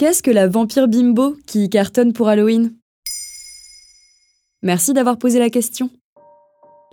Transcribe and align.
Qu'est-ce 0.00 0.22
que 0.22 0.30
la 0.30 0.48
vampire 0.48 0.88
bimbo 0.88 1.36
qui 1.46 1.68
cartonne 1.68 2.14
pour 2.14 2.28
Halloween? 2.28 2.72
Merci 4.62 4.94
d'avoir 4.94 5.18
posé 5.18 5.38
la 5.38 5.50
question. 5.50 5.90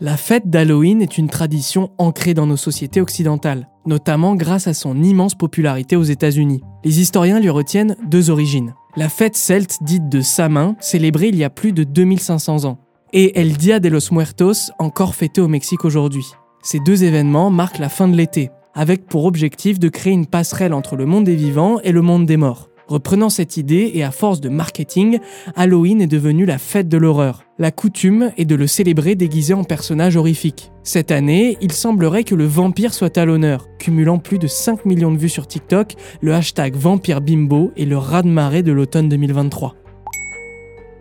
La 0.02 0.18
fête 0.18 0.50
d'Halloween 0.50 1.02
est 1.02 1.18
une 1.18 1.30
tradition 1.30 1.92
ancrée 2.00 2.34
dans 2.34 2.46
nos 2.46 2.58
sociétés 2.58 3.00
occidentales, 3.00 3.70
notamment 3.86 4.36
grâce 4.36 4.68
à 4.68 4.74
son 4.74 5.02
immense 5.02 5.36
popularité 5.36 5.96
aux 5.96 6.04
États-Unis. 6.04 6.60
Les 6.84 7.00
historiens 7.00 7.40
lui 7.40 7.50
retiennent 7.50 7.96
deux 8.10 8.30
origines. 8.30 8.76
La 8.98 9.08
fête 9.08 9.38
celte 9.38 9.78
dite 9.84 10.10
de 10.10 10.20
Samin, 10.20 10.76
célébrée 10.82 11.30
il 11.30 11.38
y 11.38 11.46
a 11.46 11.50
plus 11.50 11.72
de 11.72 11.86
2500 11.86 12.66
ans, 12.66 12.78
et 13.14 13.40
El 13.40 13.54
Dia 13.56 13.80
de 13.80 13.88
los 13.88 14.12
Muertos, 14.12 14.74
encore 14.80 15.16
fêtée 15.16 15.40
au 15.40 15.48
Mexique 15.48 15.86
aujourd'hui. 15.86 16.26
Ces 16.62 16.82
deux 16.82 17.06
événements 17.06 17.52
marquent 17.52 17.80
la 17.80 17.88
fin 17.88 18.10
de 18.10 18.18
l'été, 18.18 18.52
avec 18.74 19.08
pour 19.08 19.24
objectif 19.24 19.80
de 19.80 19.88
créer 19.88 20.12
une 20.12 20.28
passerelle 20.28 20.74
entre 20.74 20.98
le 20.98 21.06
monde 21.06 21.24
des 21.24 21.38
vivants 21.38 21.80
et 21.86 21.94
le 21.94 22.02
monde 22.02 22.26
des 22.26 22.36
morts. 22.36 22.68
Reprenant 22.88 23.30
cette 23.30 23.58
idée 23.58 23.92
et 23.96 24.04
à 24.04 24.12
force 24.12 24.40
de 24.40 24.48
marketing, 24.48 25.20
Halloween 25.56 26.02
est 26.02 26.08
devenu 26.08 26.46
la 26.46 26.58
fête 26.58 26.88
de 26.88 26.98
l'horreur. 26.98 27.44
La 27.60 27.70
coutume 27.70 28.32
est 28.38 28.46
de 28.46 28.56
le 28.56 28.66
célébrer 28.66 29.16
déguisé 29.16 29.54
en 29.54 29.66
personnage 29.66 30.16
horrifique. 30.16 30.72
Cette 30.84 31.12
année, 31.12 31.58
il 31.60 31.74
semblerait 31.74 32.24
que 32.24 32.36
le 32.36 32.46
vampire 32.46 32.94
soit 32.94 33.18
à 33.18 33.26
l'honneur, 33.26 33.68
cumulant 33.78 34.20
plus 34.20 34.40
de 34.40 34.48
5 34.48 34.86
millions 34.86 35.12
de 35.12 35.18
vues 35.18 35.28
sur 35.28 35.48
TikTok, 35.48 35.96
le 36.22 36.34
hashtag 36.34 36.76
Vampire 36.76 37.20
Bimbo 37.20 37.72
et 37.76 37.86
le 37.86 37.98
raz-de-marée 37.98 38.64
de 38.64 38.72
l'automne 38.72 39.10
2023. 39.10 39.76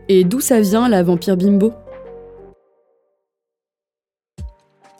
Et 0.08 0.24
d'où 0.24 0.40
ça 0.40 0.60
vient 0.60 0.88
la 0.88 1.04
vampire 1.04 1.36
bimbo? 1.36 1.72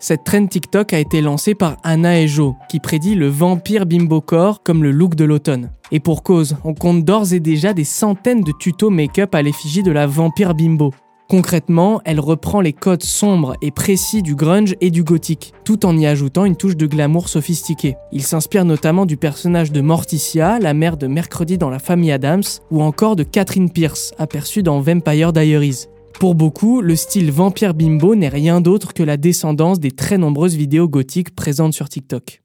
Cette 0.08 0.22
trend 0.22 0.46
TikTok 0.46 0.92
a 0.92 1.00
été 1.00 1.20
lancée 1.20 1.56
par 1.56 1.78
Anna 1.82 2.20
Ejo, 2.20 2.54
qui 2.68 2.78
prédit 2.78 3.16
le 3.16 3.26
vampire 3.26 3.86
bimbo 3.86 4.20
core 4.20 4.62
comme 4.62 4.84
le 4.84 4.92
look 4.92 5.16
de 5.16 5.24
l'automne. 5.24 5.72
Et 5.90 5.98
pour 5.98 6.22
cause, 6.22 6.56
on 6.62 6.74
compte 6.74 7.04
d'ores 7.04 7.32
et 7.32 7.40
déjà 7.40 7.72
des 7.72 7.82
centaines 7.82 8.42
de 8.42 8.52
tutos 8.52 8.88
make-up 8.88 9.34
à 9.34 9.42
l'effigie 9.42 9.82
de 9.82 9.90
la 9.90 10.06
vampire 10.06 10.54
bimbo. 10.54 10.92
Concrètement, 11.28 12.00
elle 12.04 12.20
reprend 12.20 12.60
les 12.60 12.72
codes 12.72 13.02
sombres 13.02 13.56
et 13.62 13.72
précis 13.72 14.22
du 14.22 14.36
grunge 14.36 14.76
et 14.80 14.92
du 14.92 15.02
gothique, 15.02 15.52
tout 15.64 15.84
en 15.84 15.98
y 15.98 16.06
ajoutant 16.06 16.44
une 16.44 16.54
touche 16.54 16.76
de 16.76 16.86
glamour 16.86 17.28
sophistiqué. 17.28 17.96
Il 18.12 18.22
s'inspire 18.22 18.64
notamment 18.64 19.06
du 19.06 19.16
personnage 19.16 19.72
de 19.72 19.80
Morticia, 19.80 20.60
la 20.60 20.72
mère 20.72 20.98
de 20.98 21.08
Mercredi 21.08 21.58
dans 21.58 21.68
la 21.68 21.80
famille 21.80 22.12
Adams, 22.12 22.44
ou 22.70 22.80
encore 22.80 23.16
de 23.16 23.24
Catherine 23.24 23.70
Pierce, 23.70 24.14
aperçue 24.20 24.62
dans 24.62 24.78
Vampire 24.78 25.32
Diaries. 25.32 25.88
Pour 26.18 26.34
beaucoup, 26.34 26.80
le 26.80 26.96
style 26.96 27.30
vampire 27.30 27.74
bimbo 27.74 28.14
n'est 28.14 28.30
rien 28.30 28.62
d'autre 28.62 28.94
que 28.94 29.02
la 29.02 29.18
descendance 29.18 29.80
des 29.80 29.90
très 29.90 30.16
nombreuses 30.16 30.56
vidéos 30.56 30.88
gothiques 30.88 31.34
présentes 31.34 31.74
sur 31.74 31.90
TikTok. 31.90 32.42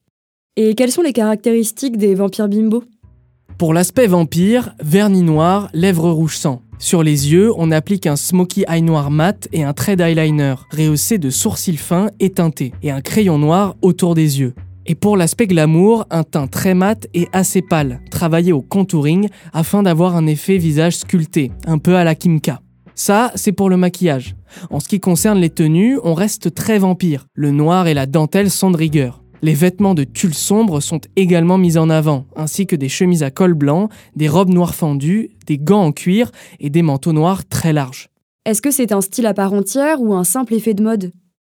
Et 0.57 0.75
quelles 0.75 0.91
sont 0.91 1.01
les 1.01 1.13
caractéristiques 1.13 1.95
des 1.95 2.13
vampires 2.13 2.49
bimbo? 2.49 2.83
Pour 3.57 3.73
l'aspect 3.73 4.07
vampire, 4.07 4.75
vernis 4.83 5.23
noir, 5.23 5.69
lèvres 5.73 6.11
rouges 6.11 6.37
sang. 6.37 6.63
Sur 6.79 7.01
les 7.01 7.31
yeux, 7.31 7.53
on 7.55 7.71
applique 7.71 8.07
un 8.07 8.17
smoky 8.17 8.65
eye 8.67 8.81
noir 8.81 9.09
mat 9.09 9.47
et 9.53 9.63
un 9.63 9.71
trait 9.71 9.95
d'eyeliner, 9.95 10.55
rehaussé 10.71 11.17
de 11.17 11.29
sourcils 11.29 11.77
fins 11.77 12.09
et 12.19 12.31
teintés, 12.31 12.73
et 12.83 12.91
un 12.91 12.99
crayon 12.99 13.37
noir 13.37 13.77
autour 13.81 14.15
des 14.15 14.41
yeux. 14.41 14.53
Et 14.85 14.95
pour 14.95 15.15
l'aspect 15.15 15.47
glamour, 15.47 16.05
un 16.09 16.23
teint 16.23 16.47
très 16.47 16.73
mat 16.73 17.07
et 17.13 17.29
assez 17.31 17.61
pâle, 17.61 18.01
travaillé 18.11 18.51
au 18.51 18.61
contouring 18.61 19.29
afin 19.53 19.83
d'avoir 19.83 20.17
un 20.17 20.27
effet 20.27 20.57
visage 20.57 20.97
sculpté, 20.97 21.51
un 21.65 21.77
peu 21.77 21.95
à 21.95 22.03
la 22.03 22.15
Kimka. 22.15 22.61
Ça, 23.03 23.31
c'est 23.33 23.51
pour 23.51 23.71
le 23.71 23.77
maquillage. 23.77 24.35
En 24.69 24.79
ce 24.79 24.87
qui 24.87 24.99
concerne 24.99 25.39
les 25.39 25.49
tenues, 25.49 25.97
on 26.03 26.13
reste 26.13 26.53
très 26.53 26.77
vampire. 26.77 27.25
Le 27.33 27.49
noir 27.49 27.87
et 27.87 27.95
la 27.95 28.05
dentelle 28.05 28.51
sont 28.51 28.69
de 28.69 28.77
rigueur. 28.77 29.23
Les 29.41 29.55
vêtements 29.55 29.95
de 29.95 30.03
tulle 30.03 30.35
sombre 30.35 30.81
sont 30.81 31.01
également 31.15 31.57
mis 31.57 31.79
en 31.79 31.89
avant, 31.89 32.27
ainsi 32.35 32.67
que 32.67 32.75
des 32.75 32.89
chemises 32.89 33.23
à 33.23 33.31
col 33.31 33.55
blanc, 33.55 33.89
des 34.15 34.29
robes 34.29 34.53
noires 34.53 34.75
fendues, 34.75 35.31
des 35.47 35.57
gants 35.57 35.81
en 35.81 35.91
cuir 35.91 36.29
et 36.59 36.69
des 36.69 36.83
manteaux 36.83 37.11
noirs 37.11 37.43
très 37.43 37.73
larges. 37.73 38.09
Est-ce 38.45 38.61
que 38.61 38.69
c'est 38.69 38.91
un 38.91 39.01
style 39.01 39.25
à 39.25 39.33
part 39.33 39.53
entière 39.53 39.99
ou 39.99 40.13
un 40.13 40.23
simple 40.23 40.53
effet 40.53 40.75
de 40.75 40.83
mode? 40.83 41.11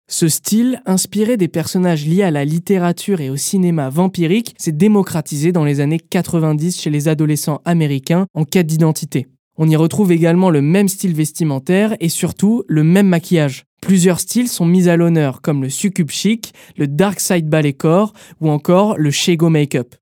Ce 0.08 0.26
style, 0.26 0.82
inspiré 0.84 1.36
des 1.36 1.46
personnages 1.46 2.08
liés 2.08 2.24
à 2.24 2.32
la 2.32 2.44
littérature 2.44 3.20
et 3.20 3.30
au 3.30 3.36
cinéma 3.36 3.88
vampirique, 3.88 4.56
s'est 4.58 4.72
démocratisé 4.72 5.52
dans 5.52 5.64
les 5.64 5.78
années 5.78 6.00
90 6.00 6.80
chez 6.80 6.90
les 6.90 7.06
adolescents 7.06 7.60
américains 7.64 8.26
en 8.34 8.44
quête 8.44 8.66
d'identité. 8.66 9.28
On 9.58 9.68
y 9.68 9.76
retrouve 9.76 10.12
également 10.12 10.50
le 10.50 10.60
même 10.60 10.88
style 10.88 11.14
vestimentaire 11.14 11.96
et 12.00 12.08
surtout 12.08 12.64
le 12.68 12.84
même 12.84 13.08
maquillage. 13.08 13.64
Plusieurs 13.80 14.20
styles 14.20 14.48
sont 14.48 14.66
mis 14.66 14.88
à 14.88 14.96
l'honneur, 14.96 15.40
comme 15.40 15.62
le 15.62 15.70
succub 15.70 16.10
chic, 16.10 16.52
le 16.76 16.86
dark 16.86 17.20
side 17.20 17.48
ballet 17.48 17.72
core 17.72 18.12
ou 18.40 18.50
encore 18.50 18.98
le 18.98 19.10
shego 19.10 19.48
make-up. 19.48 19.94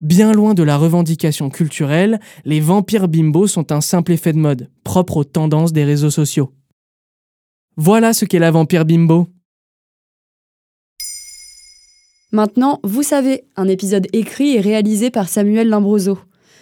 Bien 0.00 0.32
loin 0.32 0.54
de 0.54 0.64
la 0.64 0.76
revendication 0.76 1.48
culturelle, 1.48 2.18
les 2.44 2.58
vampires 2.58 3.06
bimbo 3.06 3.46
sont 3.46 3.70
un 3.70 3.80
simple 3.80 4.12
effet 4.12 4.32
de 4.32 4.38
mode, 4.38 4.68
propre 4.82 5.18
aux 5.18 5.24
tendances 5.24 5.72
des 5.72 5.84
réseaux 5.84 6.10
sociaux. 6.10 6.52
Voilà 7.76 8.12
ce 8.12 8.24
qu'est 8.24 8.40
la 8.40 8.50
vampire 8.50 8.84
bimbo. 8.84 9.28
Maintenant, 12.32 12.80
vous 12.82 13.02
savez, 13.04 13.44
un 13.56 13.68
épisode 13.68 14.08
écrit 14.12 14.56
et 14.56 14.60
réalisé 14.60 15.10
par 15.10 15.28
Samuel 15.28 15.68
Limbroso. 15.68 16.18